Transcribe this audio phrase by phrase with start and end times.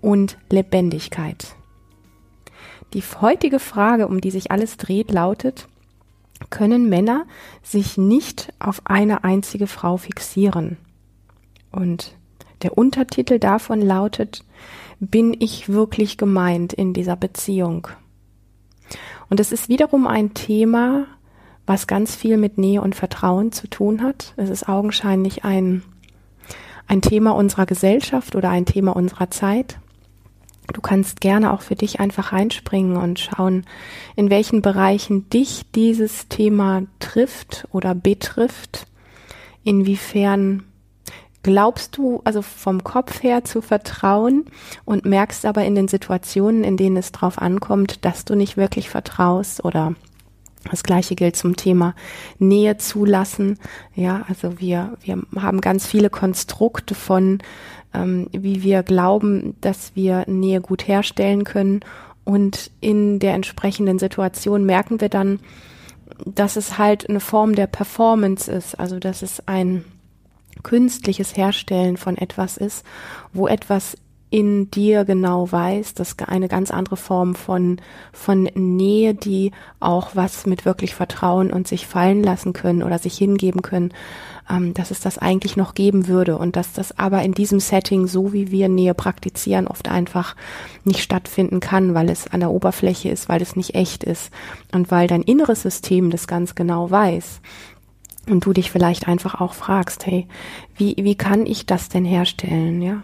[0.00, 1.54] und Lebendigkeit.
[2.94, 5.68] Die heutige Frage, um die sich alles dreht, lautet,
[6.50, 7.26] können Männer
[7.62, 10.78] sich nicht auf eine einzige Frau fixieren?
[11.70, 12.16] Und
[12.62, 14.44] der Untertitel davon lautet,
[15.00, 17.88] bin ich wirklich gemeint in dieser Beziehung?
[19.28, 21.06] Und es ist wiederum ein Thema,
[21.66, 24.32] was ganz viel mit Nähe und Vertrauen zu tun hat.
[24.36, 25.82] Es ist augenscheinlich ein,
[26.86, 29.78] ein Thema unserer Gesellschaft oder ein Thema unserer Zeit.
[30.72, 33.64] Du kannst gerne auch für dich einfach reinspringen und schauen,
[34.16, 38.86] in welchen Bereichen dich dieses Thema trifft oder betrifft.
[39.64, 40.64] Inwiefern
[41.42, 44.44] glaubst du also vom Kopf her zu vertrauen
[44.84, 48.90] und merkst aber in den Situationen, in denen es drauf ankommt, dass du nicht wirklich
[48.90, 49.94] vertraust oder
[50.70, 51.94] das gleiche gilt zum Thema
[52.38, 53.58] Nähe zulassen.
[53.94, 57.38] Ja, also wir, wir haben ganz viele Konstrukte von,
[57.98, 61.80] ähm, wie wir glauben, dass wir Nähe gut herstellen können.
[62.24, 65.40] Und in der entsprechenden Situation merken wir dann,
[66.24, 68.78] dass es halt eine Form der Performance ist.
[68.78, 69.84] Also, dass es ein
[70.62, 72.84] künstliches Herstellen von etwas ist,
[73.32, 73.96] wo etwas
[74.30, 77.80] in dir genau weißt, dass eine ganz andere Form von,
[78.12, 83.16] von Nähe, die auch was mit wirklich Vertrauen und sich fallen lassen können oder sich
[83.16, 83.92] hingeben können,
[84.50, 88.06] ähm, dass es das eigentlich noch geben würde und dass das aber in diesem Setting,
[88.06, 90.36] so wie wir Nähe praktizieren, oft einfach
[90.84, 94.30] nicht stattfinden kann, weil es an der Oberfläche ist, weil es nicht echt ist
[94.72, 97.40] und weil dein inneres System das ganz genau weiß
[98.28, 100.26] und du dich vielleicht einfach auch fragst, hey,
[100.76, 103.02] wie, wie kann ich das denn herstellen, ja?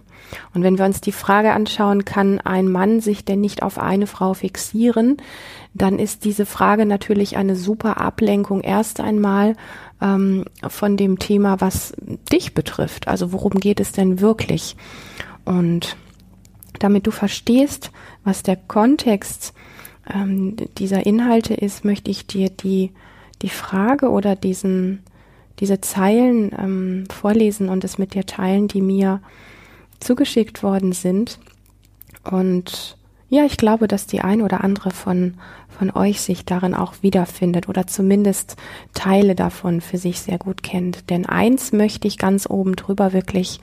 [0.55, 4.07] Und wenn wir uns die Frage anschauen, kann ein Mann sich denn nicht auf eine
[4.07, 5.19] Frau fixieren,
[5.75, 9.55] dann ist diese Frage natürlich eine super Ablenkung erst einmal
[10.05, 11.95] ähm, von dem Thema, was
[12.31, 13.09] dich betrifft.
[13.09, 14.77] Also worum geht es denn wirklich?
[15.45, 15.97] Und
[16.79, 17.91] damit du verstehst,
[18.23, 19.55] was der Kontext
[20.13, 22.93] ähm, dieser Inhalte ist, möchte ich dir die,
[23.43, 25.03] die Frage oder diesen,
[25.61, 29.21] diese Zeilen ähm, vorlesen und es mit dir teilen, die mir
[30.01, 31.39] zugeschickt worden sind.
[32.31, 32.99] Und
[33.29, 35.35] ja, ich glaube, dass die ein oder andere von,
[35.77, 38.57] von euch sich darin auch wiederfindet oder zumindest
[38.95, 41.11] Teile davon für sich sehr gut kennt.
[41.11, 43.61] Denn eins möchte ich ganz oben drüber wirklich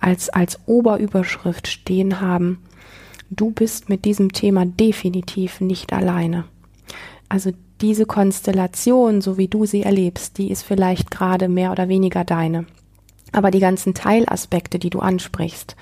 [0.00, 2.62] als, als Oberüberschrift stehen haben.
[3.30, 6.44] Du bist mit diesem Thema definitiv nicht alleine.
[7.28, 12.24] Also diese Konstellation, so wie du sie erlebst, die ist vielleicht gerade mehr oder weniger
[12.24, 12.66] deine.
[13.32, 15.74] Aber die ganzen Teilaspekte, die du ansprichst,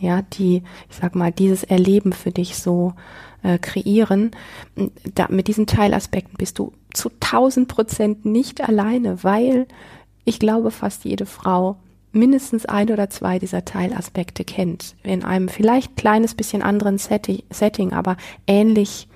[0.00, 2.94] ja, die, ich sag mal, dieses Erleben für dich so
[3.42, 4.30] äh, kreieren,
[5.14, 9.66] da, mit diesen Teilaspekten bist du zu tausend Prozent nicht alleine, weil
[10.24, 11.76] ich glaube, fast jede Frau
[12.12, 14.96] mindestens ein oder zwei dieser Teilaspekte kennt.
[15.02, 19.08] In einem vielleicht kleines bisschen anderen Setting, Setting aber ähnlich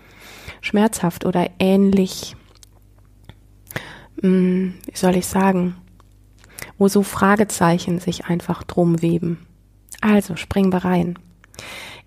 [0.60, 2.36] schmerzhaft oder ähnlich,
[4.16, 5.76] mh, hm, wie soll ich sagen,
[6.78, 9.46] wo so Fragezeichen sich einfach drum weben.
[10.00, 11.18] Also springen wir rein.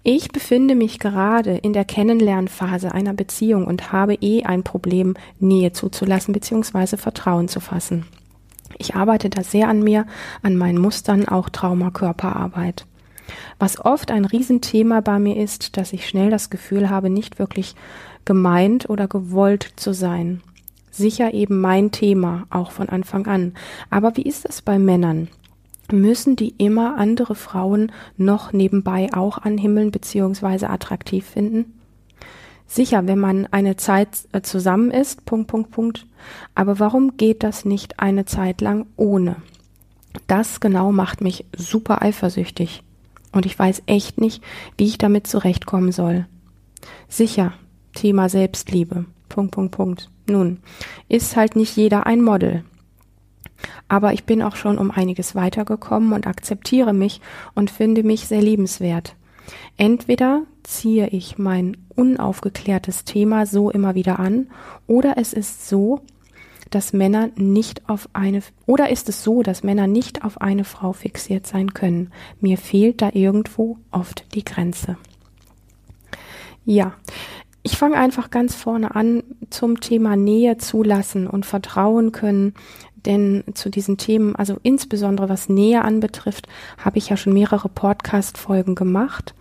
[0.04, 5.72] Ich befinde mich gerade in der Kennenlernphase einer Beziehung und habe eh ein Problem, Nähe
[5.72, 6.98] zuzulassen bzw.
[6.98, 8.06] Vertrauen zu fassen.
[8.78, 10.06] Ich arbeite da sehr an mir,
[10.42, 12.86] an meinen Mustern, auch Trauma-Körperarbeit.
[13.60, 17.76] Was oft ein Riesenthema bei mir ist, dass ich schnell das Gefühl habe, nicht wirklich
[18.26, 20.42] gemeint oder gewollt zu sein
[20.94, 23.54] sicher eben mein Thema, auch von Anfang an.
[23.90, 25.28] Aber wie ist es bei Männern?
[25.92, 30.66] Müssen die immer andere Frauen noch nebenbei auch anhimmeln bzw.
[30.66, 31.80] attraktiv finden?
[32.66, 36.08] Sicher, wenn man eine Zeit äh, zusammen ist, Punkt, Punkt, Punkt.
[36.56, 39.36] Aber warum geht das nicht eine Zeit lang ohne?
[40.28, 42.82] Das genau macht mich super eifersüchtig.
[43.32, 44.44] Und ich weiß echt nicht,
[44.78, 46.26] wie ich damit zurechtkommen soll.
[47.10, 47.54] Sicher,
[47.94, 49.06] Thema Selbstliebe.
[49.30, 50.10] Punkt, Punkt, Punkt.
[50.28, 50.60] Nun,
[51.10, 52.64] ist halt nicht jeder ein Model.
[53.88, 57.22] Aber ich bin auch schon um einiges weitergekommen und akzeptiere mich
[57.56, 59.16] und finde mich sehr liebenswert.
[59.78, 64.48] Entweder ziehe ich mein unaufgeklärtes Thema so immer wieder an,
[64.88, 66.02] oder es ist so,
[66.70, 70.94] dass Männer nicht auf eine, oder ist es so, dass Männer nicht auf eine Frau
[70.94, 72.12] fixiert sein können.
[72.40, 74.98] Mir fehlt da irgendwo oft die Grenze.
[76.66, 76.94] Ja,
[77.62, 82.56] ich fange einfach ganz vorne an zum Thema Nähe zulassen und vertrauen können.
[83.06, 86.48] Denn zu diesen Themen, also insbesondere was Nähe anbetrifft,
[86.78, 89.34] habe ich ja schon mehrere Podcast-Folgen gemacht.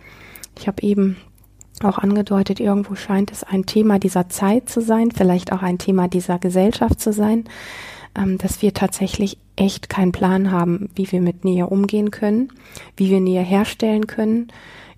[0.57, 1.17] Ich habe eben
[1.81, 6.07] auch angedeutet, irgendwo scheint es ein Thema dieser Zeit zu sein, vielleicht auch ein Thema
[6.07, 7.45] dieser Gesellschaft zu sein,
[8.15, 12.49] ähm, dass wir tatsächlich echt keinen Plan haben, wie wir mit Nähe umgehen können,
[12.97, 14.47] wie wir Nähe herstellen können,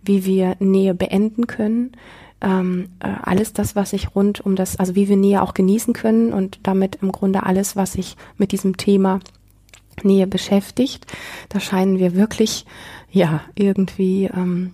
[0.03, 1.93] wie wir Nähe beenden können.
[2.41, 5.93] Ähm, äh, alles das, was sich rund um das, also wie wir Nähe auch genießen
[5.93, 9.19] können und damit im Grunde alles, was sich mit diesem Thema
[10.03, 11.05] Nähe beschäftigt.
[11.49, 12.65] Da scheinen wir wirklich,
[13.11, 14.73] ja, irgendwie ähm,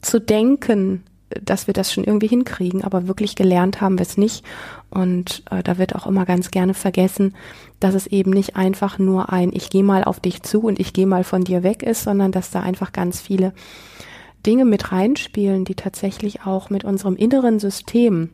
[0.00, 1.04] zu denken,
[1.40, 4.44] dass wir das schon irgendwie hinkriegen, aber wirklich gelernt haben wir es nicht.
[4.90, 7.34] Und äh, da wird auch immer ganz gerne vergessen,
[7.80, 10.92] dass es eben nicht einfach nur ein Ich gehe mal auf dich zu und ich
[10.92, 13.52] gehe mal von dir weg ist, sondern dass da einfach ganz viele
[14.46, 18.30] Dinge mit reinspielen, die tatsächlich auch mit unserem inneren System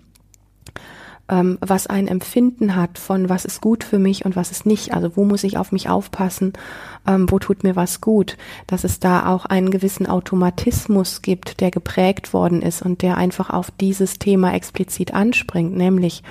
[1.28, 4.94] ähm, was ein Empfinden hat von was ist gut für mich und was ist nicht.
[4.94, 6.54] Also wo muss ich auf mich aufpassen,
[7.06, 8.36] ähm, wo tut mir was gut.
[8.66, 13.50] Dass es da auch einen gewissen Automatismus gibt, der geprägt worden ist und der einfach
[13.50, 16.22] auf dieses Thema explizit anspringt, nämlich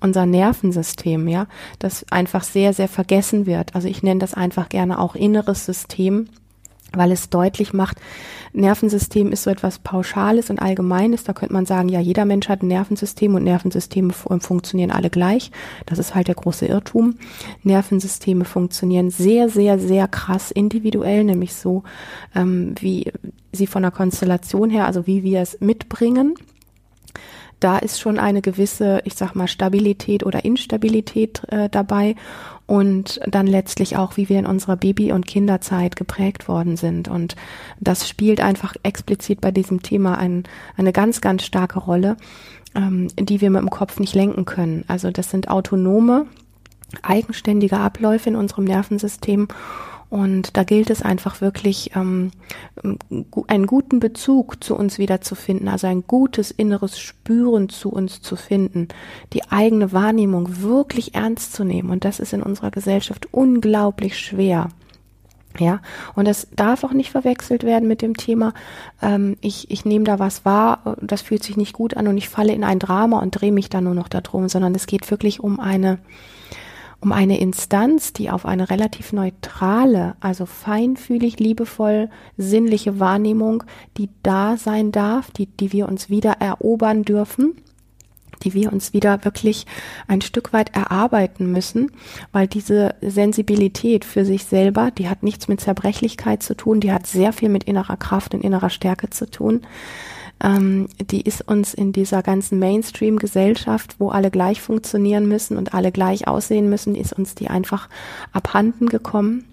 [0.00, 1.46] unser Nervensystem, ja,
[1.78, 3.74] das einfach sehr, sehr vergessen wird.
[3.74, 6.28] Also ich nenne das einfach gerne auch inneres System
[6.96, 7.98] weil es deutlich macht,
[8.54, 11.24] Nervensystem ist so etwas Pauschales und Allgemeines.
[11.24, 15.50] Da könnte man sagen, ja, jeder Mensch hat ein Nervensystem und Nervensysteme funktionieren alle gleich.
[15.86, 17.16] Das ist halt der große Irrtum.
[17.64, 21.82] Nervensysteme funktionieren sehr, sehr, sehr krass individuell, nämlich so,
[22.34, 23.10] ähm, wie
[23.50, 26.34] sie von der Konstellation her, also wie wir es mitbringen
[27.64, 32.14] da ist schon eine gewisse, ich sag mal, Stabilität oder Instabilität äh, dabei
[32.66, 37.08] und dann letztlich auch, wie wir in unserer Baby- und Kinderzeit geprägt worden sind.
[37.08, 37.36] Und
[37.80, 40.44] das spielt einfach explizit bei diesem Thema ein,
[40.76, 42.18] eine ganz, ganz starke Rolle,
[42.74, 44.84] ähm, die wir mit dem Kopf nicht lenken können.
[44.86, 46.26] Also das sind autonome,
[47.00, 49.48] eigenständige Abläufe in unserem Nervensystem
[50.14, 52.30] und da gilt es einfach wirklich, ähm,
[53.48, 58.86] einen guten Bezug zu uns wiederzufinden, also ein gutes inneres Spüren zu uns zu finden,
[59.32, 61.90] die eigene Wahrnehmung wirklich ernst zu nehmen.
[61.90, 64.68] Und das ist in unserer Gesellschaft unglaublich schwer.
[65.58, 65.80] Ja,
[66.14, 68.54] und das darf auch nicht verwechselt werden mit dem Thema,
[69.02, 72.28] ähm, ich, ich nehme da was wahr, das fühlt sich nicht gut an und ich
[72.28, 75.40] falle in ein Drama und drehe mich dann nur noch darum, sondern es geht wirklich
[75.40, 75.98] um eine
[77.00, 83.64] um eine Instanz, die auf eine relativ neutrale, also feinfühlig, liebevoll, sinnliche Wahrnehmung,
[83.96, 87.56] die da sein darf, die, die wir uns wieder erobern dürfen,
[88.42, 89.66] die wir uns wieder wirklich
[90.08, 91.92] ein Stück weit erarbeiten müssen,
[92.32, 97.06] weil diese Sensibilität für sich selber, die hat nichts mit Zerbrechlichkeit zu tun, die hat
[97.06, 99.62] sehr viel mit innerer Kraft und innerer Stärke zu tun
[100.42, 105.92] ähm, die ist uns in dieser ganzen Mainstream-Gesellschaft, wo alle gleich funktionieren müssen und alle
[105.92, 107.88] gleich aussehen müssen, ist uns die einfach
[108.32, 109.44] abhanden gekommen.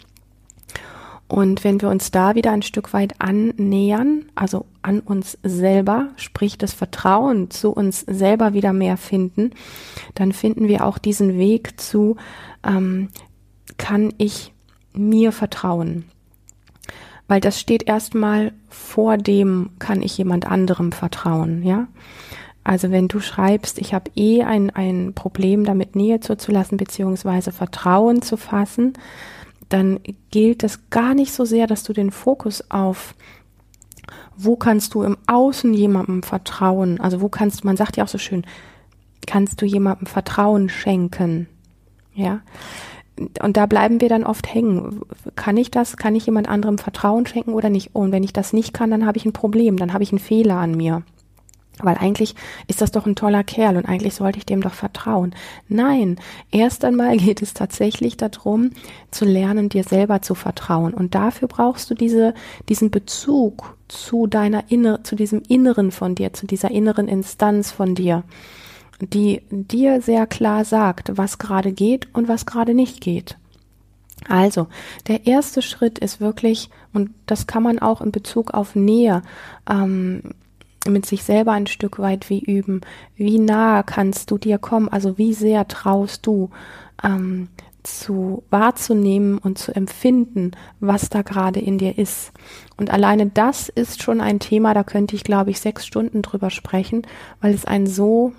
[1.31, 6.57] Und wenn wir uns da wieder ein Stück weit annähern, also an uns selber, sprich
[6.57, 9.51] das Vertrauen zu uns selber wieder mehr finden,
[10.13, 12.18] dann finden wir auch diesen Weg zu,
[12.68, 13.07] ähm,
[13.78, 14.52] kann ich
[14.94, 16.04] mir vertrauen?
[17.31, 21.88] Weil das steht erstmal vor dem, kann ich jemand anderem vertrauen, ja?
[22.66, 28.21] Also wenn du schreibst, ich habe eh ein, ein Problem damit Nähe zuzulassen, beziehungsweise Vertrauen
[28.21, 28.92] zu fassen,
[29.69, 33.16] dann gilt es gar nicht so sehr, dass du den Fokus auf
[34.35, 37.00] wo kannst du im Außen jemandem vertrauen?
[37.00, 38.45] Also wo kannst, man sagt ja auch so schön,
[39.26, 41.47] kannst du jemandem Vertrauen schenken?
[42.14, 42.42] Ja
[43.42, 45.01] und da bleiben wir dann oft hängen.
[45.35, 45.97] Kann ich das?
[45.97, 47.92] Kann ich jemand anderem Vertrauen schenken oder nicht?
[47.94, 50.19] Und wenn ich das nicht kann, dann habe ich ein Problem, dann habe ich einen
[50.19, 51.04] Fehler an mir.
[51.80, 52.35] Weil eigentlich
[52.68, 55.33] ist das doch ein toller Kerl und eigentlich sollte ich dem doch vertrauen.
[55.68, 56.19] Nein,
[56.51, 58.71] erst einmal geht es tatsächlich darum,
[59.09, 60.94] zu lernen, dir selber zu vertrauen.
[60.94, 62.33] Und dafür brauchst du diese,
[62.69, 67.95] diesen Bezug zu deiner inner, zu diesem Inneren von dir, zu dieser inneren Instanz von
[67.95, 68.23] dir
[69.01, 73.37] die dir sehr klar sagt, was gerade geht und was gerade nicht geht.
[74.29, 74.67] Also,
[75.07, 79.23] der erste Schritt ist wirklich, und das kann man auch in Bezug auf Nähe
[79.69, 80.21] ähm,
[80.87, 82.81] mit sich selber ein Stück weit wie üben.
[83.15, 84.89] Wie nahe kannst du dir kommen?
[84.89, 86.49] Also wie sehr traust du
[87.03, 87.49] ähm,
[87.83, 92.31] zu wahrzunehmen und zu empfinden, was da gerade in dir ist.
[92.77, 96.49] Und alleine das ist schon ein Thema, da könnte ich, glaube ich, sechs Stunden drüber
[96.49, 97.03] sprechen,
[97.41, 98.33] weil es ein so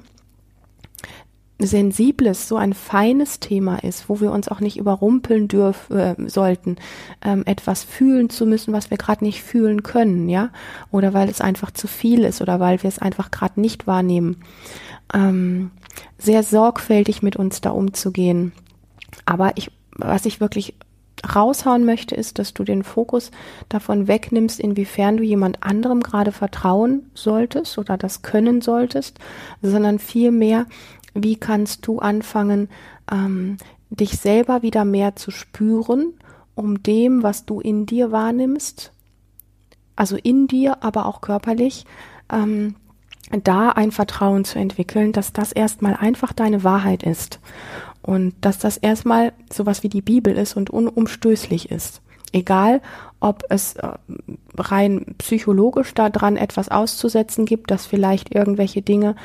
[1.66, 6.76] sensibles, so ein feines Thema ist, wo wir uns auch nicht überrumpeln dürfen äh, sollten,
[7.22, 10.50] ähm, etwas fühlen zu müssen, was wir gerade nicht fühlen können, ja,
[10.90, 14.36] oder weil es einfach zu viel ist oder weil wir es einfach gerade nicht wahrnehmen.
[15.14, 15.70] Ähm,
[16.18, 18.52] sehr sorgfältig mit uns da umzugehen.
[19.24, 20.74] Aber ich, was ich wirklich
[21.34, 23.30] raushauen möchte, ist, dass du den Fokus
[23.68, 29.18] davon wegnimmst, inwiefern du jemand anderem gerade vertrauen solltest oder das können solltest,
[29.60, 30.66] sondern vielmehr,
[31.14, 32.68] wie kannst du anfangen,
[33.10, 33.56] ähm,
[33.90, 36.14] dich selber wieder mehr zu spüren,
[36.54, 38.92] um dem, was du in dir wahrnimmst,
[39.96, 41.84] also in dir, aber auch körperlich,
[42.30, 42.76] ähm,
[43.44, 47.40] da ein Vertrauen zu entwickeln, dass das erstmal einfach deine Wahrheit ist
[48.02, 52.02] und dass das erstmal sowas wie die Bibel ist und unumstößlich ist.
[52.32, 52.80] Egal,
[53.20, 53.88] ob es äh,
[54.56, 59.16] rein psychologisch daran etwas auszusetzen gibt, dass vielleicht irgendwelche Dinge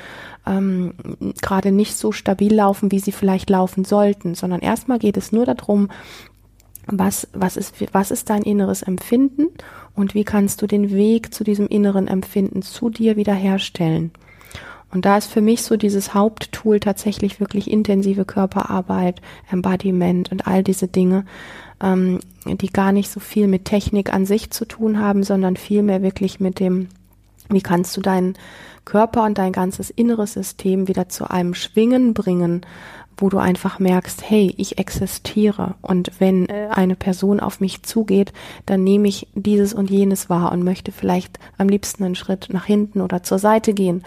[0.48, 0.94] ähm,
[1.42, 5.46] gerade nicht so stabil laufen, wie sie vielleicht laufen sollten, sondern erstmal geht es nur
[5.46, 5.90] darum,
[6.88, 9.48] was, was ist, was ist dein inneres Empfinden
[9.96, 14.12] und wie kannst du den Weg zu diesem inneren Empfinden zu dir wiederherstellen.
[14.92, 20.64] Und da ist für mich so dieses Haupttool tatsächlich wirklich intensive Körperarbeit, Embodiment und all
[20.64, 21.26] diese Dinge,
[21.84, 26.02] ähm, die gar nicht so viel mit Technik an sich zu tun haben, sondern vielmehr
[26.02, 26.88] wirklich mit dem,
[27.50, 28.36] wie kannst du deinen
[28.86, 32.66] Körper und dein ganzes inneres System wieder zu einem Schwingen bringen,
[33.18, 38.32] wo du einfach merkst, hey, ich existiere und wenn äh, eine Person auf mich zugeht,
[38.66, 42.66] dann nehme ich dieses und jenes wahr und möchte vielleicht am liebsten einen Schritt nach
[42.66, 44.04] hinten oder zur Seite gehen,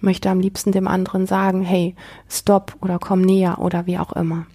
[0.00, 1.94] möchte am liebsten dem anderen sagen, hey,
[2.28, 4.46] stopp oder komm näher oder wie auch immer.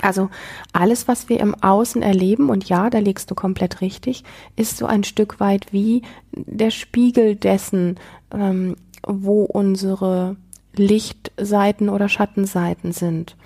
[0.00, 0.30] Also
[0.72, 4.24] alles, was wir im Außen erleben, und ja, da legst du komplett richtig,
[4.56, 6.02] ist so ein Stück weit wie
[6.32, 7.98] der Spiegel dessen,
[8.32, 8.76] ähm,
[9.06, 10.36] wo unsere
[10.74, 13.36] Lichtseiten oder Schattenseiten sind.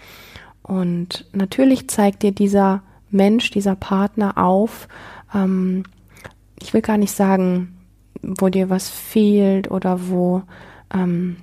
[0.63, 4.89] Und natürlich zeigt dir dieser Mensch, dieser Partner auf,
[5.35, 5.85] ähm,
[6.61, 7.77] ich will gar nicht sagen,
[8.23, 10.43] wo dir was fehlt oder wo
[10.95, 11.39] ähm,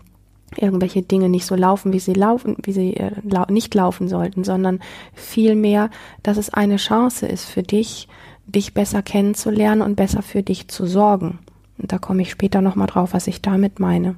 [0.57, 4.43] irgendwelche Dinge nicht so laufen, wie sie laufen, wie sie äh, lau nicht laufen sollten,
[4.43, 4.79] sondern
[5.13, 5.89] vielmehr,
[6.23, 8.07] dass es eine Chance ist für dich,
[8.45, 11.39] dich besser kennenzulernen und besser für dich zu sorgen.
[11.77, 14.15] Und da komme ich später nochmal drauf, was ich damit meine.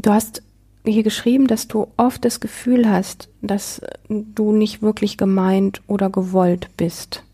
[0.00, 0.42] Du hast
[0.84, 6.70] hier geschrieben, dass du oft das Gefühl hast, dass du nicht wirklich gemeint oder gewollt
[6.76, 7.24] bist.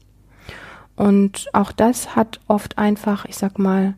[0.96, 3.94] Und auch das hat oft einfach, ich sag mal,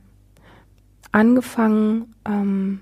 [1.14, 2.80] angefangen, ähm,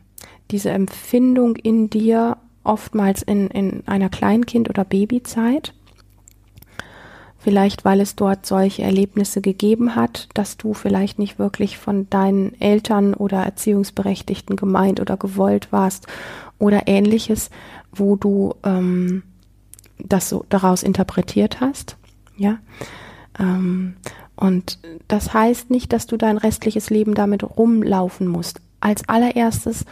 [0.51, 5.75] diese Empfindung in dir oftmals in, in einer Kleinkind- oder Babyzeit
[7.43, 12.55] Vielleicht, weil es dort solche Erlebnisse gegeben hat, dass du vielleicht nicht wirklich von deinen
[12.61, 16.07] Eltern oder Erziehungsberechtigten gemeint oder gewollt warst
[16.61, 17.51] oder ähnliches,
[17.91, 19.25] wo du ähm,
[19.99, 21.97] das so daraus interpretiert hast.
[22.37, 22.59] Ja.
[23.41, 23.97] Ähm,
[24.37, 28.61] und das heißt nicht, dass du dein restliches Leben damit rumlaufen musst.
[28.81, 29.85] Als allererstes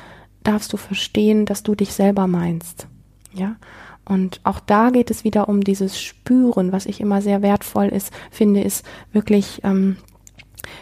[0.43, 2.87] darfst du verstehen, dass du dich selber meinst.
[3.33, 3.57] Ja.
[4.05, 8.13] Und auch da geht es wieder um dieses Spüren, was ich immer sehr wertvoll ist,
[8.31, 9.99] finde, ist wirklich ähm,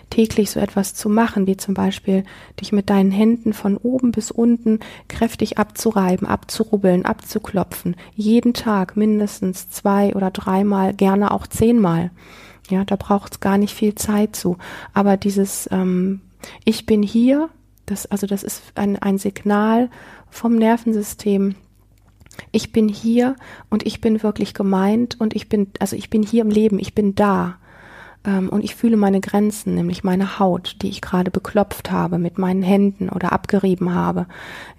[0.08, 2.24] täglich so etwas zu machen, wie zum Beispiel
[2.60, 7.96] dich mit deinen Händen von oben bis unten kräftig abzureiben, abzurubbeln, abzuklopfen.
[8.14, 12.10] Jeden Tag mindestens zwei oder dreimal, gerne auch zehnmal.
[12.68, 14.58] Ja, da braucht es gar nicht viel Zeit zu.
[14.92, 16.20] Aber dieses ähm,
[16.64, 17.48] Ich bin hier,
[17.86, 19.90] das, also das ist ein, ein Signal
[20.30, 21.54] vom Nervensystem,
[22.52, 23.36] ich bin hier
[23.68, 26.94] und ich bin wirklich gemeint und ich bin, also ich bin hier im Leben, ich
[26.94, 27.56] bin da.
[28.24, 32.38] Ähm, und ich fühle meine Grenzen, nämlich meine Haut, die ich gerade beklopft habe mit
[32.38, 34.26] meinen Händen oder abgerieben habe.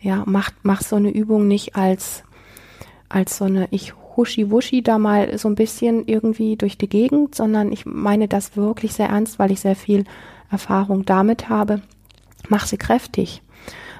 [0.01, 2.23] Ja, mach, mach so eine Übung nicht als,
[3.09, 7.71] als so eine, ich huschi-wuschi da mal so ein bisschen irgendwie durch die Gegend, sondern
[7.71, 10.03] ich meine das wirklich sehr ernst, weil ich sehr viel
[10.51, 11.81] Erfahrung damit habe.
[12.49, 13.41] Mach sie kräftig.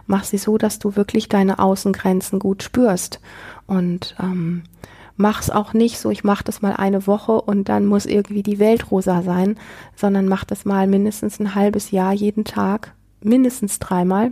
[0.08, 3.22] Mach sie so, dass du wirklich deine Außengrenzen gut spürst.
[3.66, 4.64] Und ähm,
[5.16, 8.60] mach's auch nicht so, ich mach das mal eine Woche und dann muss irgendwie die
[8.60, 9.58] Welt rosa sein,
[9.96, 14.32] sondern mach das mal mindestens ein halbes Jahr jeden Tag, mindestens dreimal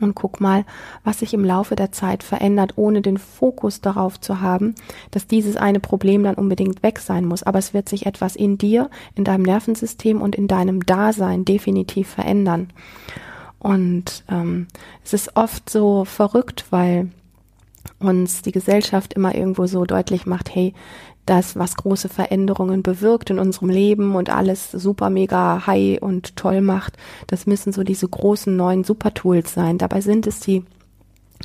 [0.00, 0.64] und guck mal,
[1.04, 4.74] was sich im Laufe der Zeit verändert, ohne den Fokus darauf zu haben,
[5.10, 7.42] dass dieses eine Problem dann unbedingt weg sein muss.
[7.42, 12.08] Aber es wird sich etwas in dir, in deinem Nervensystem und in deinem Dasein definitiv
[12.08, 12.68] verändern.
[13.58, 14.68] Und ähm,
[15.04, 17.10] es ist oft so verrückt, weil
[17.98, 20.74] uns die Gesellschaft immer irgendwo so deutlich macht, hey,
[21.28, 26.60] das, was große Veränderungen bewirkt in unserem Leben und alles super mega high und toll
[26.60, 29.78] macht, das müssen so diese großen neuen Supertools sein.
[29.78, 30.64] Dabei sind es die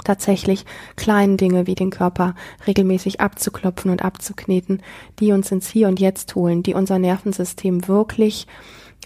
[0.04, 2.36] tatsächlich kleinen Dinge wie den Körper
[2.66, 4.82] regelmäßig abzuklopfen und abzukneten,
[5.20, 8.48] die uns ins Hier und Jetzt holen, die unser Nervensystem wirklich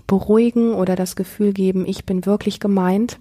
[0.05, 3.19] beruhigen oder das Gefühl geben, ich bin wirklich gemeint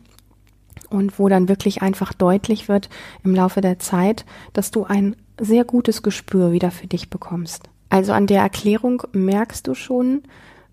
[0.91, 2.89] und wo dann wirklich einfach deutlich wird
[3.25, 7.65] im Laufe der Zeit, dass du ein sehr gutes Gespür wieder für dich bekommst.
[7.89, 10.23] Also an der Erklärung merkst du schon,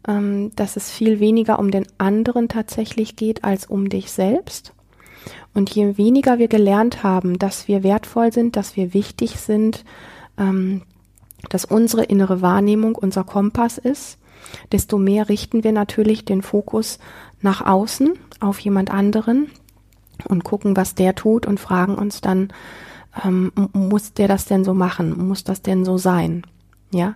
[0.08, 4.74] ähm, dass es viel weniger um den anderen tatsächlich geht als um dich selbst.
[5.54, 9.86] Und je weniger wir gelernt haben, dass wir wertvoll sind, dass wir wichtig sind,
[10.38, 10.82] ähm,
[11.50, 14.18] dass unsere innere Wahrnehmung unser Kompass ist,
[14.72, 17.00] desto mehr richten wir natürlich den Fokus
[17.42, 19.50] nach außen auf jemand anderen
[20.26, 22.52] und gucken, was der tut und fragen uns dann,
[23.24, 25.28] ähm, muss der das denn so machen?
[25.28, 26.46] Muss das denn so sein?
[26.92, 27.16] Ja,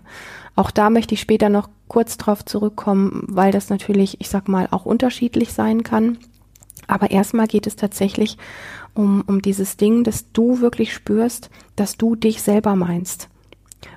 [0.56, 4.68] auch da möchte ich später noch kurz drauf zurückkommen, weil das natürlich, ich sag mal,
[4.72, 6.18] auch unterschiedlich sein kann.
[6.88, 8.38] Aber erstmal geht es tatsächlich
[8.94, 13.30] um, um dieses Ding, dass du wirklich spürst, dass du dich selber meinst,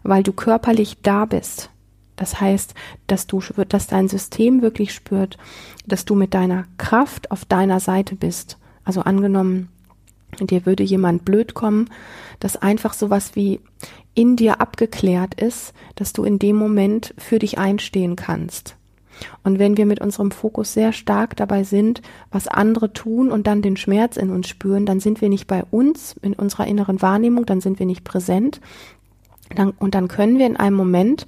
[0.03, 1.71] weil du körperlich da bist.
[2.17, 2.75] Das heißt,
[3.07, 5.39] dass du, dass dein System wirklich spürt,
[5.87, 8.59] dass du mit deiner Kraft auf deiner Seite bist.
[8.85, 9.71] Also angenommen,
[10.41, 11.89] dir würde jemand blöd kommen,
[12.39, 13.61] dass einfach sowas wie
[14.15, 18.77] in dir abgeklärt ist, dass du in dem Moment für dich einstehen kannst.
[19.45, 23.63] Und wenn wir mit unserem Fokus sehr stark dabei sind, was andere tun und dann
[23.63, 27.47] den Schmerz in uns spüren, dann sind wir nicht bei uns, in unserer inneren Wahrnehmung,
[27.47, 28.61] dann sind wir nicht präsent.
[29.55, 31.27] Dann, und dann können wir in einem Moment,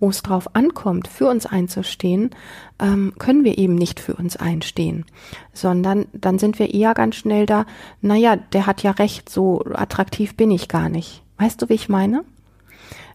[0.00, 2.30] wo es drauf ankommt, für uns einzustehen,
[2.78, 5.04] ähm, können wir eben nicht für uns einstehen,
[5.52, 7.66] sondern dann sind wir eher ganz schnell da,
[8.00, 11.22] naja, der hat ja recht, so attraktiv bin ich gar nicht.
[11.38, 12.24] Weißt du, wie ich meine?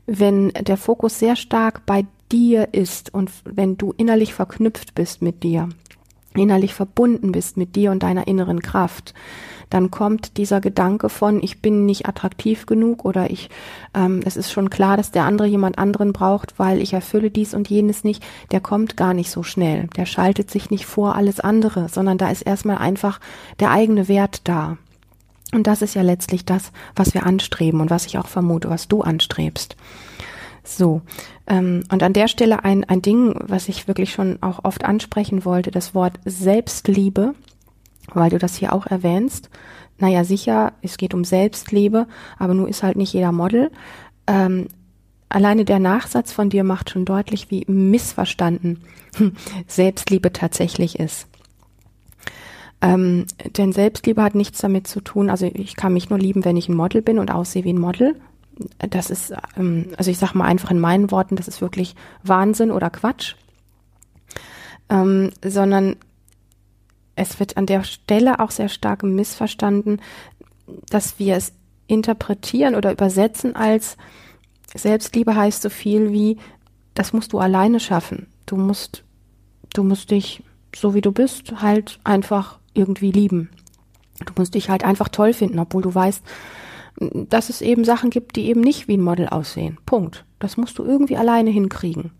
[0.05, 5.43] Wenn der Fokus sehr stark bei dir ist und wenn du innerlich verknüpft bist mit
[5.43, 5.69] dir,
[6.35, 9.13] innerlich verbunden bist mit dir und deiner inneren Kraft,
[9.73, 13.49] dann kommt dieser Gedanke von, ich bin nicht attraktiv genug oder ich,
[13.95, 17.55] ähm, es ist schon klar, dass der andere jemand anderen braucht, weil ich erfülle dies
[17.55, 19.87] und jenes nicht, der kommt gar nicht so schnell.
[19.97, 23.19] Der schaltet sich nicht vor alles andere, sondern da ist erstmal einfach
[23.59, 24.77] der eigene Wert da.
[25.53, 28.87] Und das ist ja letztlich das, was wir anstreben und was ich auch vermute, was
[28.87, 29.75] du anstrebst.
[30.63, 31.01] So,
[31.47, 35.45] ähm, und an der Stelle ein, ein Ding, was ich wirklich schon auch oft ansprechen
[35.45, 37.33] wollte, das Wort Selbstliebe,
[38.13, 39.49] weil du das hier auch erwähnst.
[39.97, 43.71] Naja, sicher, es geht um Selbstliebe, aber nur ist halt nicht jeder Model.
[44.27, 44.67] Ähm,
[45.29, 48.81] alleine der Nachsatz von dir macht schon deutlich, wie missverstanden
[49.67, 51.27] Selbstliebe tatsächlich ist.
[52.81, 53.25] Ähm,
[53.57, 56.67] denn Selbstliebe hat nichts damit zu tun, also ich kann mich nur lieben, wenn ich
[56.67, 58.19] ein Model bin und aussehe wie ein Model.
[58.77, 62.71] Das ist, ähm, also ich sage mal einfach in meinen Worten, das ist wirklich Wahnsinn
[62.71, 63.35] oder Quatsch.
[64.89, 65.95] Ähm, sondern
[67.15, 70.01] es wird an der Stelle auch sehr stark missverstanden,
[70.89, 71.53] dass wir es
[71.87, 73.97] interpretieren oder übersetzen als
[74.75, 76.37] Selbstliebe heißt so viel wie,
[76.95, 78.27] das musst du alleine schaffen.
[78.45, 79.03] Du musst,
[79.73, 80.43] du musst dich,
[80.75, 83.49] so wie du bist, halt einfach irgendwie lieben.
[84.25, 86.23] Du musst dich halt einfach toll finden, obwohl du weißt,
[86.99, 89.77] dass es eben Sachen gibt, die eben nicht wie ein Model aussehen.
[89.85, 90.25] Punkt.
[90.39, 92.11] Das musst du irgendwie alleine hinkriegen.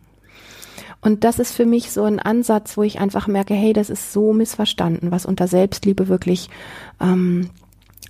[1.03, 4.13] Und das ist für mich so ein Ansatz, wo ich einfach merke, hey, das ist
[4.13, 6.49] so missverstanden, was unter Selbstliebe wirklich
[7.01, 7.49] ähm,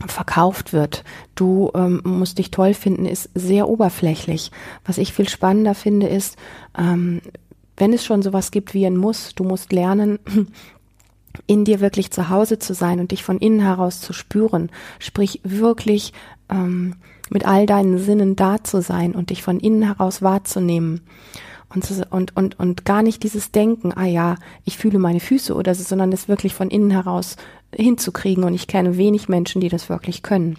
[0.06, 1.04] verkauft wird.
[1.34, 4.52] Du ähm, musst dich toll finden, ist sehr oberflächlich.
[4.86, 6.38] Was ich viel spannender finde, ist,
[6.78, 7.22] ähm,
[7.78, 10.20] wenn es schon sowas gibt wie ein Muss, du musst lernen,
[11.48, 15.42] in dir wirklich zu Hause zu sein und dich von innen heraus zu spüren, sprich
[15.44, 16.14] wirklich
[16.48, 16.98] ähm,
[17.32, 21.02] mit all deinen Sinnen da zu sein und dich von innen heraus wahrzunehmen
[21.74, 25.74] und, und, und, und gar nicht dieses Denken, ah ja, ich fühle meine Füße oder
[25.76, 27.36] so, sondern das wirklich von innen heraus
[27.74, 30.58] hinzukriegen und ich kenne wenig Menschen, die das wirklich können.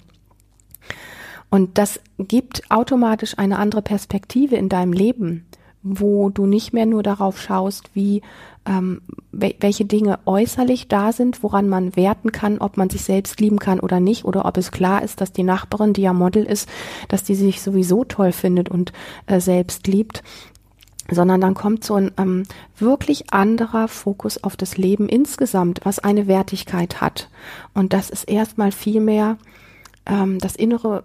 [1.51, 5.47] Und das gibt automatisch eine andere Perspektive in deinem Leben,
[5.85, 8.23] wo du nicht mehr nur darauf schaust, wie
[8.67, 13.59] ähm, welche Dinge äußerlich da sind, woran man werten kann, ob man sich selbst lieben
[13.59, 16.69] kann oder nicht, oder ob es klar ist, dass die Nachbarin, die ja Model ist,
[17.09, 18.93] dass die sich sowieso toll findet und
[19.27, 20.23] äh, selbst liebt,
[21.11, 22.45] sondern dann kommt so ein ähm,
[22.79, 27.29] wirklich anderer Fokus auf das Leben insgesamt, was eine Wertigkeit hat.
[27.75, 29.37] Und das ist erstmal viel mehr
[30.07, 31.05] ähm, das innere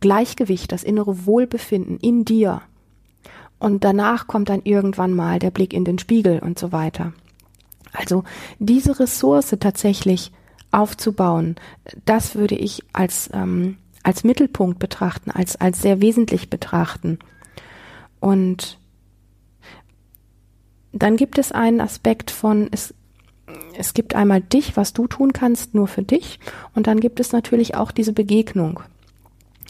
[0.00, 2.62] Gleichgewicht, das innere Wohlbefinden in dir,
[3.58, 7.12] und danach kommt dann irgendwann mal der Blick in den Spiegel und so weiter.
[7.92, 8.24] Also
[8.58, 10.32] diese Ressource tatsächlich
[10.72, 11.56] aufzubauen,
[12.04, 17.18] das würde ich als, ähm, als Mittelpunkt betrachten, als, als sehr wesentlich betrachten.
[18.20, 18.78] Und
[21.02, 22.94] dann gibt es einen Aspekt von, es,
[23.76, 26.38] es gibt einmal dich, was du tun kannst, nur für dich.
[26.74, 28.80] Und dann gibt es natürlich auch diese Begegnung.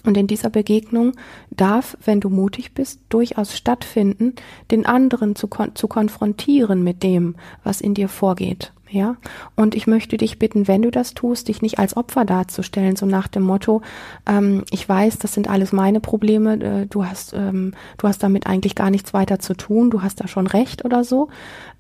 [0.05, 1.13] Und in dieser Begegnung
[1.51, 4.35] darf, wenn du mutig bist, durchaus stattfinden,
[4.71, 7.35] den anderen zu, kon zu konfrontieren mit dem,
[7.65, 8.73] was in dir vorgeht.
[8.89, 9.17] Ja,
[9.57, 13.05] und ich möchte dich bitten, wenn du das tust, dich nicht als Opfer darzustellen, so
[13.05, 13.83] nach dem Motto,
[14.27, 18.47] ähm, ich weiß, das sind alles meine Probleme, äh, du hast, ähm, du hast damit
[18.47, 21.29] eigentlich gar nichts weiter zu tun, du hast da schon recht oder so.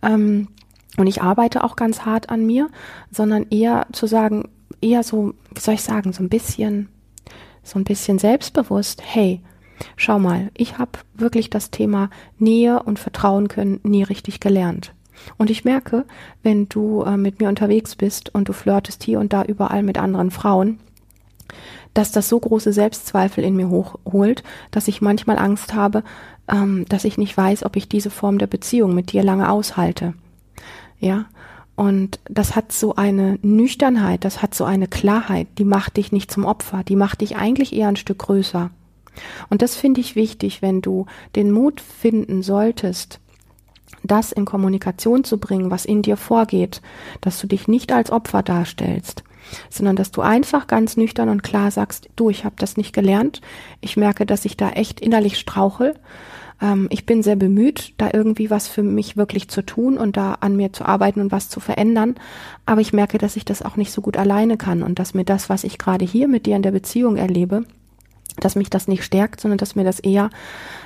[0.03, 0.49] Ähm,
[0.97, 2.71] und ich arbeite auch ganz hart an mir,
[3.13, 4.49] sondern eher zu sagen,
[4.81, 6.89] eher so, wie soll ich sagen, so ein bisschen,
[7.63, 9.41] so ein bisschen selbstbewusst, hey,
[9.97, 14.96] schau mal, ich habe wirklich das Thema Nähe und Vertrauen können nie richtig gelernt.
[15.39, 16.05] Und ich merke,
[16.43, 19.99] wenn du äh, mit mir unterwegs bist und du flirtest hier und da überall mit
[19.99, 20.79] anderen Frauen,
[21.95, 26.05] dass das so große Selbstzweifel in mir hochholt, dass ich manchmal Angst habe,
[26.49, 30.15] ähm, dass ich nicht weiß, ob ich diese Form der Beziehung mit dir lange aushalte.
[30.99, 31.27] Ja.
[31.75, 36.31] Und das hat so eine Nüchternheit, das hat so eine Klarheit, die macht dich nicht
[36.31, 38.71] zum Opfer, die macht dich eigentlich eher ein Stück größer.
[39.51, 43.21] Und das finde ich wichtig, wenn du den Mut finden solltest,
[44.07, 46.83] das in Kommunikation zu bringen, was in dir vorgeht,
[47.21, 49.25] dass du dich nicht als Opfer darstellst,
[49.71, 53.41] sondern dass du einfach ganz nüchtern und klar sagst, du, ich habe das nicht gelernt,
[53.81, 55.95] ich merke, dass ich da echt innerlich strauchel
[56.61, 60.35] ähm, ich bin sehr bemüht, da irgendwie was für mich wirklich zu tun und da
[60.41, 62.15] an mir zu arbeiten und was zu verändern.
[62.65, 65.25] Aber ich merke, dass ich das auch nicht so gut alleine kann und dass mir
[65.25, 67.65] das, was ich gerade hier mit dir in der Beziehung erlebe,
[68.41, 70.31] dass mich das nicht stärkt, sondern dass mir das eher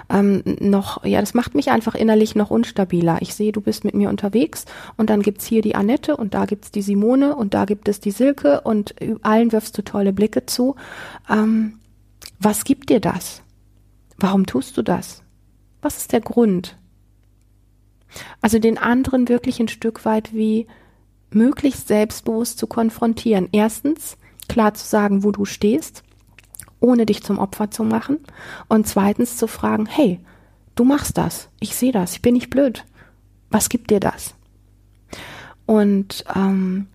[0.08, 3.18] ähm, noch, ja, das macht mich einfach innerlich noch unstabiler.
[3.20, 6.46] Ich sehe, du bist mit mir unterwegs und dann gibt's hier die Annette und da
[6.46, 10.46] gibt's die Simone und da gibt es die Silke und allen wirfst du tolle Blicke
[10.46, 10.76] zu.
[11.28, 11.78] Ähm,
[12.38, 13.42] was gibt dir das?
[14.18, 15.22] Warum tust du das?
[15.82, 16.76] Was ist der Grund?
[18.40, 20.66] Also den anderen wirklich ein Stück weit wie
[21.30, 23.48] möglichst selbstbewusst zu konfrontieren.
[23.52, 24.16] Erstens,
[24.48, 26.02] klar zu sagen, wo du stehst,
[26.81, 28.19] ohne dich zum Opfer zu machen.
[28.69, 30.21] Und zweitens zu fragen, hey,
[30.75, 32.85] du machst das, ich sehe das, ich bin nicht blöd.
[33.51, 34.35] Was gibt dir das?
[35.66, 36.87] Und, ähm,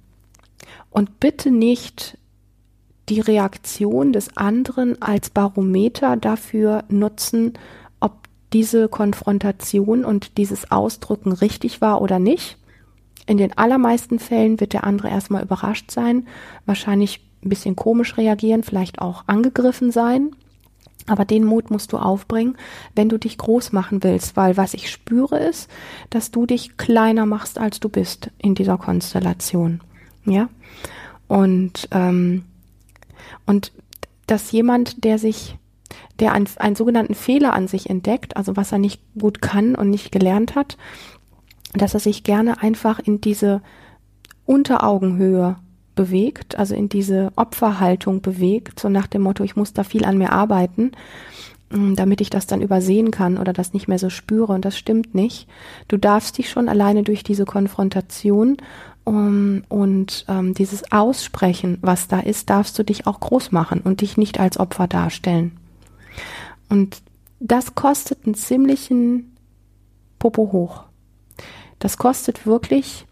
[0.90, 2.18] und bitte nicht
[3.10, 7.54] die Reaktion des anderen als Barometer dafür nutzen,
[8.56, 12.58] diese Konfrontation und dieses Ausdrücken richtig war oder nicht.
[13.28, 16.26] In den allermeisten Fällen wird der andere erstmal überrascht sein,
[16.66, 20.32] wahrscheinlich ein bisschen komisch reagieren, vielleicht auch angegriffen sein.
[21.08, 22.58] Aber den Mut musst du aufbringen,
[22.96, 25.70] wenn du dich groß machen willst, weil was ich spüre ist,
[26.10, 29.82] dass du dich kleiner machst, als du bist in dieser Konstellation.
[30.26, 30.50] Ja.
[31.28, 32.46] Und, ähm,
[33.46, 33.72] und
[34.26, 35.58] dass jemand, der sich
[36.20, 39.90] der einen, einen sogenannten Fehler an sich entdeckt, also was er nicht gut kann und
[39.90, 40.78] nicht gelernt hat,
[41.74, 43.62] dass er sich gerne einfach in diese
[44.46, 45.58] Unteraugenhöhe
[45.96, 50.18] bewegt, also in diese Opferhaltung bewegt, so nach dem Motto, ich muss da viel an
[50.18, 50.92] mir arbeiten,
[51.72, 54.78] mm, damit ich das dann übersehen kann oder das nicht mehr so spüre und das
[54.78, 55.48] stimmt nicht.
[55.88, 58.58] Du darfst dich schon alleine durch diese Konfrontation
[59.06, 64.02] um, und ähm, dieses Aussprechen, was da ist, darfst du dich auch groß machen und
[64.02, 65.58] dich nicht als Opfer darstellen.
[66.70, 67.02] Und
[67.40, 69.36] das kostet einen ziemlichen
[70.18, 70.84] Popo hoch.
[71.80, 73.06] Das kostet wirklich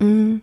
[0.00, 0.40] mh, mm,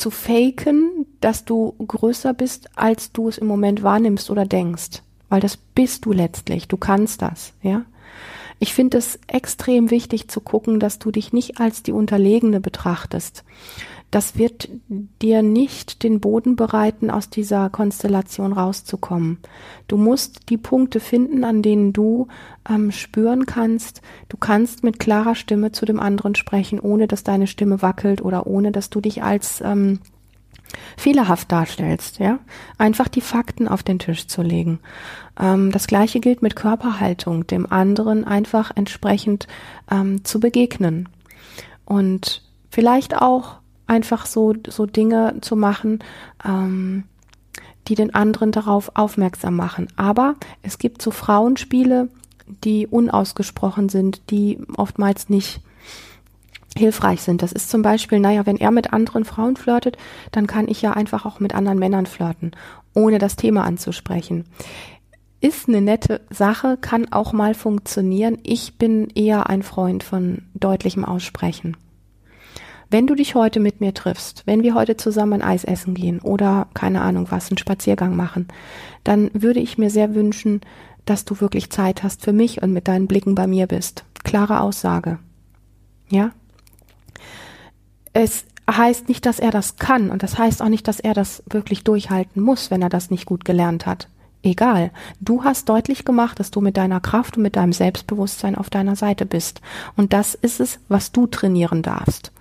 [0.00, 5.02] zu faken, dass du größer bist, als du es im Moment wahrnimmst oder denkst.
[5.28, 6.66] Weil das bist du letztlich.
[6.66, 7.84] Du kannst das, ja.
[8.58, 13.44] Ich finde es extrem wichtig zu gucken, dass du dich nicht als die Unterlegene betrachtest
[14.10, 14.68] das wird
[15.22, 19.38] dir nicht den Boden bereiten, aus dieser Konstellation rauszukommen.
[19.86, 22.26] Du musst die Punkte finden, an denen du
[22.68, 27.46] ähm, spüren kannst, du kannst mit klarer Stimme zu dem anderen sprechen, ohne dass deine
[27.46, 30.00] Stimme wackelt oder ohne dass du dich als ähm,
[30.96, 32.38] fehlerhaft darstellst, ja.
[32.78, 34.80] Einfach die Fakten auf den Tisch zu legen.
[35.38, 39.46] Ähm, das gleiche gilt mit Körperhaltung, dem anderen einfach entsprechend
[39.90, 41.08] ähm, zu begegnen.
[41.84, 43.59] Und vielleicht auch
[43.90, 45.98] einfach so, so Dinge zu machen,
[46.44, 47.04] ähm,
[47.88, 49.88] die den anderen darauf aufmerksam machen.
[49.96, 52.08] Aber es gibt so Frauenspiele,
[52.64, 55.60] die unausgesprochen sind, die oftmals nicht
[56.76, 57.42] hilfreich sind.
[57.42, 59.98] Das ist zum Beispiel, naja, wenn er mit anderen Frauen flirtet,
[60.30, 62.52] dann kann ich ja einfach auch mit anderen Männern flirten,
[62.94, 64.44] ohne das Thema anzusprechen.
[65.40, 68.38] Ist eine nette Sache, kann auch mal funktionieren.
[68.44, 71.76] Ich bin eher ein Freund von deutlichem Aussprechen.
[72.90, 76.20] Wenn du dich heute mit mir triffst, wenn wir heute zusammen ein Eis essen gehen
[76.20, 78.48] oder keine Ahnung was, einen Spaziergang machen,
[79.04, 80.60] dann würde ich mir sehr wünschen,
[81.04, 84.04] dass du wirklich Zeit hast für mich und mit deinen Blicken bei mir bist.
[84.24, 85.18] Klare Aussage.
[86.08, 86.32] Ja?
[88.12, 91.42] es heißt nicht, dass er das kann und das heißt auch nicht, dass er das
[91.48, 94.08] wirklich durchhalten muss, wenn er das nicht gut gelernt hat.
[94.42, 94.90] Egal.
[95.20, 98.96] Du hast deutlich gemacht, dass du mit deiner Kraft und mit deinem Selbstbewusstsein auf deiner
[98.96, 99.60] Seite bist.
[99.96, 102.32] Und das ist es, was du trainieren darfst.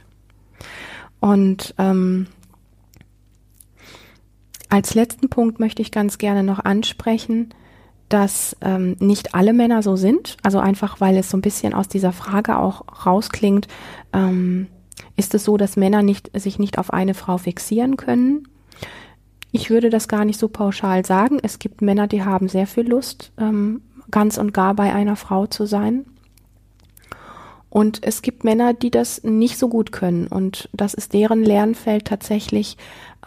[1.20, 2.28] Und ähm,
[4.70, 7.54] als letzten Punkt möchte ich ganz gerne noch ansprechen,
[8.08, 10.38] dass ähm, nicht alle Männer so sind.
[10.44, 13.68] Also einfach, weil es so ein bisschen aus dieser Frage auch rausklingt,
[14.14, 14.68] ähm,
[15.16, 18.48] ist es so, dass Männer nicht, sich nicht auf eine Frau fixieren können.
[19.52, 21.40] Ich würde das gar nicht so pauschal sagen.
[21.42, 25.48] Es gibt Männer, die haben sehr viel Lust, ähm, ganz und gar bei einer Frau
[25.48, 26.06] zu sein.
[27.70, 30.28] Und es gibt Männer, die das nicht so gut können.
[30.28, 32.78] Und das ist deren Lernfeld tatsächlich,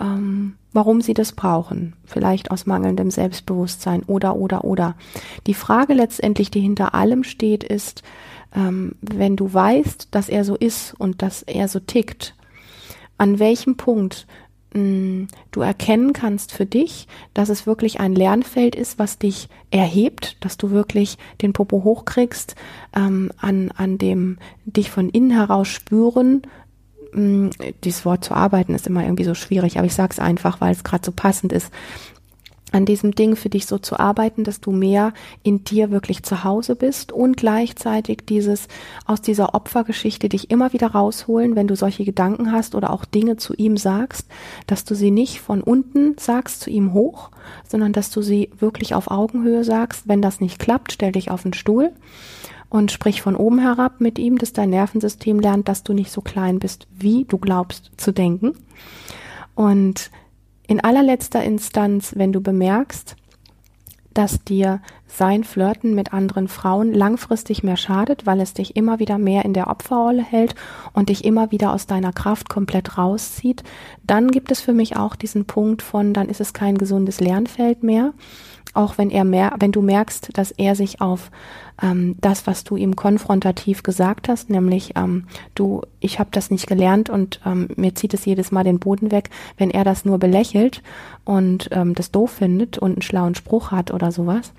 [0.00, 1.94] ähm, warum sie das brauchen.
[2.04, 4.96] Vielleicht aus mangelndem Selbstbewusstsein oder, oder, oder.
[5.46, 8.02] Die Frage letztendlich, die hinter allem steht, ist,
[8.54, 12.34] ähm, wenn du weißt, dass er so ist und dass er so tickt,
[13.18, 14.26] an welchem Punkt
[14.74, 20.56] du erkennen kannst für dich, dass es wirklich ein Lernfeld ist, was dich erhebt, dass
[20.56, 22.54] du wirklich den Popo hochkriegst,
[22.96, 26.42] ähm, an, an dem dich von innen heraus spüren.
[27.12, 27.50] Mm,
[27.84, 30.72] dieses Wort zu arbeiten ist immer irgendwie so schwierig, aber ich sage es einfach, weil
[30.72, 31.70] es gerade so passend ist
[32.72, 36.44] an diesem Ding für dich so zu arbeiten, dass du mehr in dir wirklich zu
[36.44, 38.68] Hause bist und gleichzeitig dieses
[39.06, 43.36] aus dieser Opfergeschichte dich immer wieder rausholen, wenn du solche Gedanken hast oder auch Dinge
[43.36, 44.26] zu ihm sagst,
[44.66, 47.30] dass du sie nicht von unten sagst zu ihm hoch,
[47.68, 50.08] sondern dass du sie wirklich auf Augenhöhe sagst.
[50.08, 51.92] Wenn das nicht klappt, stell dich auf den Stuhl
[52.72, 56.22] und sprich von oben herab mit ihm, dass dein Nervensystem lernt, dass du nicht so
[56.22, 58.54] klein bist, wie du glaubst zu denken.
[59.54, 60.10] Und
[60.72, 63.16] in allerletzter Instanz, wenn du bemerkst,
[64.14, 69.18] dass dir sein Flirten mit anderen Frauen langfristig mehr schadet, weil es dich immer wieder
[69.18, 70.54] mehr in der Opferrolle hält
[70.94, 73.64] und dich immer wieder aus deiner Kraft komplett rauszieht,
[74.02, 77.82] dann gibt es für mich auch diesen Punkt von, dann ist es kein gesundes Lernfeld
[77.82, 78.14] mehr,
[78.74, 81.30] auch wenn er mehr, wenn du merkst, dass er sich auf
[81.82, 86.66] ähm, das, was du ihm konfrontativ gesagt hast, nämlich ähm, du, ich habe das nicht
[86.66, 90.18] gelernt und ähm, mir zieht es jedes Mal den Boden weg, wenn er das nur
[90.18, 90.82] belächelt
[91.24, 94.52] und ähm, das doof findet und einen schlauen Spruch hat oder sowas,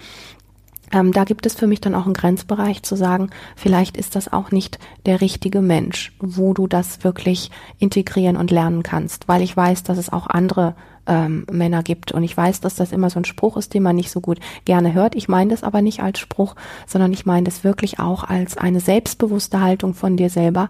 [0.94, 4.32] ähm, da gibt es für mich dann auch einen Grenzbereich zu sagen, vielleicht ist das
[4.32, 9.58] auch nicht der richtige Mensch, wo du das wirklich integrieren und lernen kannst, weil ich
[9.58, 10.76] weiß, dass es auch andere
[11.08, 12.12] ähm, Männer gibt.
[12.12, 14.40] Und ich weiß, dass das immer so ein Spruch ist, den man nicht so gut
[14.66, 15.16] gerne hört.
[15.16, 16.56] Ich meine das aber nicht als Spruch,
[16.88, 20.70] sondern ich meine das wirklich auch als eine selbstbewusste Haltung von dir selber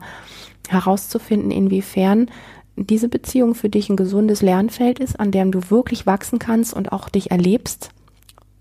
[0.69, 2.29] herauszufinden, inwiefern
[2.75, 6.91] diese Beziehung für dich ein gesundes Lernfeld ist, an dem du wirklich wachsen kannst und
[6.91, 7.89] auch dich erlebst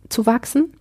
[0.08, 0.74] zu wachsen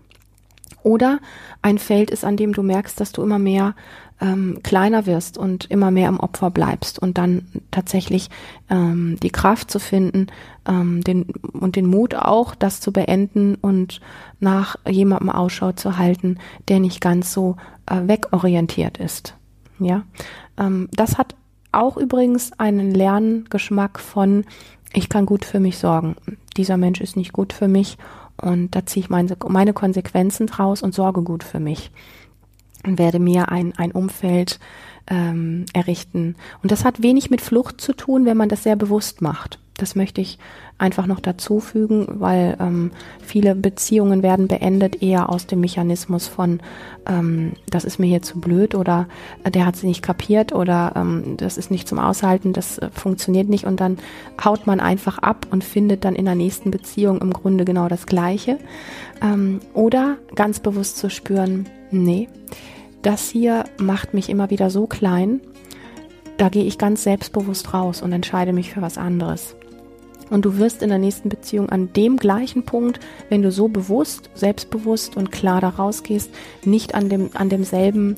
[0.83, 1.19] oder
[1.61, 3.75] ein Feld ist, an dem du merkst, dass du immer mehr
[4.21, 8.29] ähm, kleiner wirst und immer mehr im Opfer bleibst und dann tatsächlich
[8.69, 10.27] ähm, die Kraft zu finden
[10.67, 13.99] ähm, den, und den Mut auch, das zu beenden und
[14.39, 17.57] nach jemandem Ausschau zu halten, der nicht ganz so
[17.87, 19.35] äh, wegorientiert ist.
[19.79, 20.03] Ja,
[20.57, 21.35] ähm, das hat
[21.71, 24.45] auch übrigens einen Lerngeschmack von
[24.93, 26.15] ich kann gut für mich sorgen.
[26.57, 27.97] Dieser Mensch ist nicht gut für mich
[28.39, 31.91] und da ziehe ich meine, meine Konsequenzen draus und sorge gut für mich
[32.85, 34.59] und werde mir ein, ein Umfeld
[35.07, 36.35] ähm, errichten.
[36.63, 39.59] Und das hat wenig mit Flucht zu tun, wenn man das sehr bewusst macht.
[39.81, 40.37] Das möchte ich
[40.77, 42.91] einfach noch dazu fügen, weil ähm,
[43.21, 46.59] viele Beziehungen werden beendet eher aus dem Mechanismus von,
[47.07, 49.07] ähm, das ist mir hier zu blöd oder
[49.43, 52.89] äh, der hat sie nicht kapiert oder ähm, das ist nicht zum Aushalten, das äh,
[52.91, 53.97] funktioniert nicht und dann
[54.43, 58.05] haut man einfach ab und findet dann in der nächsten Beziehung im Grunde genau das
[58.05, 58.57] Gleiche.
[59.21, 62.27] Ähm, oder ganz bewusst zu spüren, nee,
[63.01, 65.41] das hier macht mich immer wieder so klein,
[66.37, 69.55] da gehe ich ganz selbstbewusst raus und entscheide mich für was anderes.
[70.31, 74.29] Und du wirst in der nächsten Beziehung an dem gleichen Punkt, wenn du so bewusst,
[74.33, 76.31] selbstbewusst und klar da rausgehst,
[76.63, 78.15] nicht an dem, an demselben,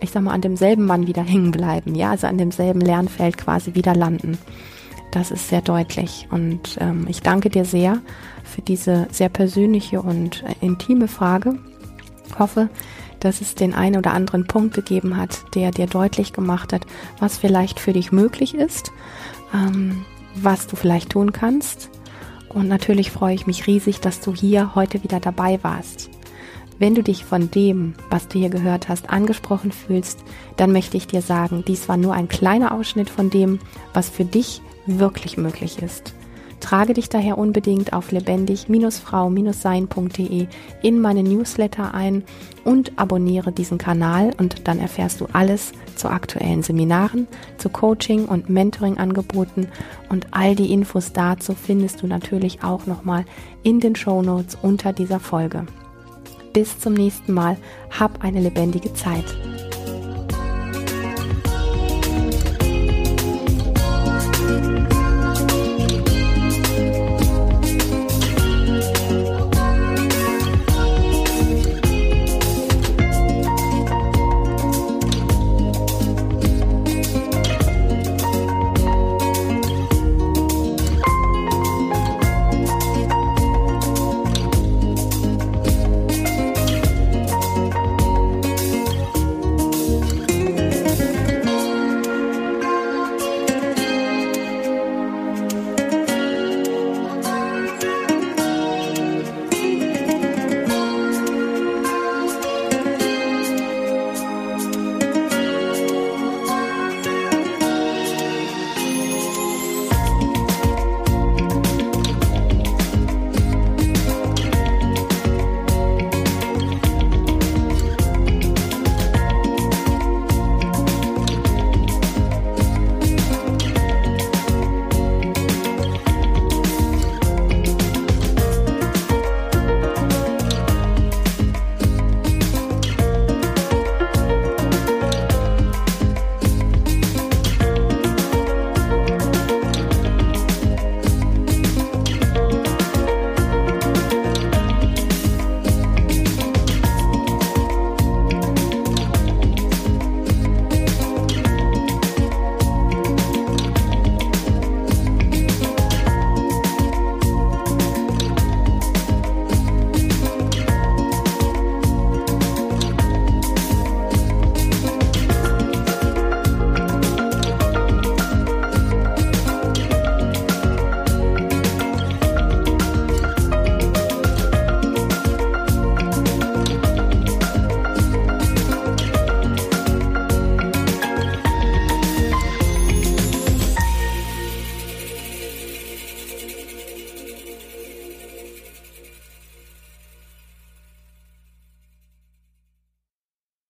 [0.00, 3.74] ich sag mal, an demselben Mann wieder hängen bleiben, ja, also an demselben Lernfeld quasi
[3.74, 4.38] wieder landen.
[5.10, 6.28] Das ist sehr deutlich.
[6.30, 7.98] Und ähm, ich danke dir sehr
[8.44, 11.58] für diese sehr persönliche und äh, intime Frage.
[12.38, 12.68] Hoffe,
[13.18, 16.86] dass es den einen oder anderen Punkt gegeben hat, der dir deutlich gemacht hat,
[17.18, 18.92] was vielleicht für dich möglich ist.
[19.52, 20.04] Ähm,
[20.42, 21.90] was du vielleicht tun kannst.
[22.48, 26.10] Und natürlich freue ich mich riesig, dass du hier heute wieder dabei warst.
[26.78, 30.22] Wenn du dich von dem, was du hier gehört hast, angesprochen fühlst,
[30.56, 33.58] dann möchte ich dir sagen, dies war nur ein kleiner Ausschnitt von dem,
[33.94, 36.14] was für dich wirklich möglich ist.
[36.66, 40.48] Trage dich daher unbedingt auf lebendig-frau-sein.de
[40.82, 42.24] in meine Newsletter ein
[42.64, 48.50] und abonniere diesen Kanal und dann erfährst du alles zu aktuellen Seminaren, zu Coaching und
[48.50, 49.68] Mentoring-Angeboten
[50.08, 53.24] und all die Infos dazu findest du natürlich auch nochmal
[53.62, 55.66] in den Show Notes unter dieser Folge.
[56.52, 57.58] Bis zum nächsten Mal,
[57.96, 59.36] hab eine lebendige Zeit.